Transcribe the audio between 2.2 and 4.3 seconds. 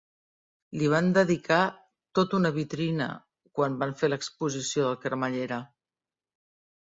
una vitrina, quan van fer